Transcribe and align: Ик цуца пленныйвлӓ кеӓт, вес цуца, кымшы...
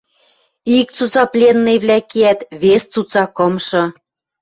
Ик 0.77 0.87
цуца 0.95 1.23
пленныйвлӓ 1.31 1.97
кеӓт, 2.09 2.39
вес 2.61 2.83
цуца, 2.91 3.23
кымшы... 3.35 3.83